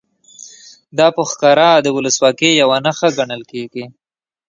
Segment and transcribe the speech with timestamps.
[0.97, 3.85] دا په ښکاره د ولسواکۍ یوه نښه ګڼل کېږي.